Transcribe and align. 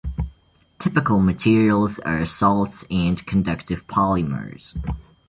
Typical 0.79 1.19
materials 1.19 1.99
are 1.99 2.25
salts 2.25 2.83
and 2.89 3.23
conductive 3.27 3.85
polymers. 3.85 4.75